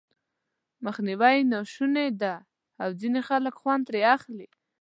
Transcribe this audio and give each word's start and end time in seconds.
مخنيوی 0.85 1.33
یې 1.37 1.47
ناشونی 1.53 2.07
دی 2.21 2.35
او 2.81 2.89
ځينې 2.99 3.21
خلک 3.29 3.53
خوند 3.61 3.83
ترې 3.87 4.01
اخلي. 4.15 4.47